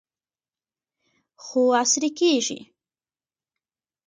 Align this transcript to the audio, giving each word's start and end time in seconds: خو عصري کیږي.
خو 1.43 1.61
عصري 1.81 2.09
کیږي. 2.19 2.59